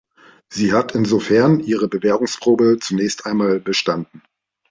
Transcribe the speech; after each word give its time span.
Sie 0.49 0.73
hat 0.73 0.95
insofern 0.95 1.59
ihre 1.59 1.87
Bewährungsprobe 1.87 2.79
zunächst 2.81 3.27
einmal 3.27 3.59
bestanden. 3.59 4.23